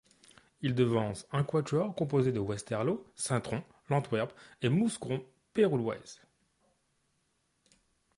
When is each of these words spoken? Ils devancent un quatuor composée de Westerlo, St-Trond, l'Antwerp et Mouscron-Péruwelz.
Ils 0.63 0.73
devancent 0.73 1.27
un 1.31 1.43
quatuor 1.43 1.93
composée 1.93 2.31
de 2.31 2.39
Westerlo, 2.39 3.05
St-Trond, 3.15 3.63
l'Antwerp 3.87 4.33
et 4.63 4.69
Mouscron-Péruwelz. 4.69 6.19